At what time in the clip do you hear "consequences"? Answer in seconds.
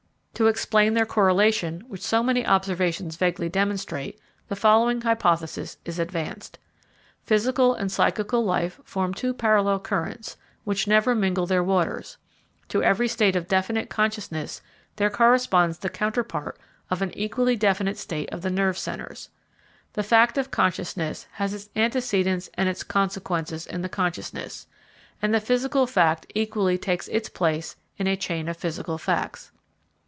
22.81-23.67